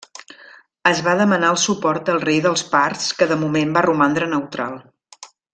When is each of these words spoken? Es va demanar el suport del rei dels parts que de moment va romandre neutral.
Es 0.91 1.01
va 1.07 1.13
demanar 1.19 1.51
el 1.55 1.59
suport 1.65 2.09
del 2.09 2.19
rei 2.25 2.41
dels 2.47 2.65
parts 2.73 3.13
que 3.21 3.31
de 3.35 3.39
moment 3.45 3.79
va 3.79 3.87
romandre 3.91 4.31
neutral. 4.37 4.85